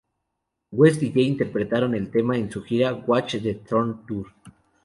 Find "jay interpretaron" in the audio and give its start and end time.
1.11-1.93